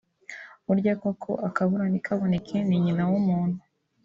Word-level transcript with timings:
Burya 0.65 0.93
koko 1.01 1.31
akabura 1.47 1.85
ntikaboneke 1.91 2.57
ni 2.67 2.77
nyina 2.83 3.03
w'umuntu 3.09 3.59